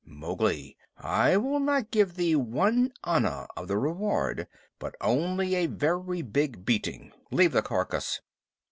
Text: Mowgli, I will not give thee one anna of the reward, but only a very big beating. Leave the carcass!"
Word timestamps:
Mowgli, 0.03 0.75
I 0.97 1.37
will 1.37 1.59
not 1.59 1.91
give 1.91 2.15
thee 2.15 2.35
one 2.35 2.91
anna 3.03 3.45
of 3.55 3.67
the 3.67 3.77
reward, 3.77 4.47
but 4.79 4.95
only 4.99 5.53
a 5.53 5.67
very 5.67 6.23
big 6.23 6.65
beating. 6.65 7.11
Leave 7.29 7.51
the 7.51 7.61
carcass!" 7.61 8.19